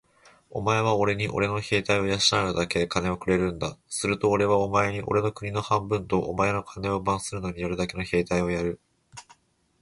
[0.49, 2.19] お前はおれにおれの兵隊を養う
[2.55, 3.77] だけ金をくれるんだ。
[3.87, 8.79] するとおれはお前におれの国を半分と、お前の金を番するのにたるだけの兵隊をやる。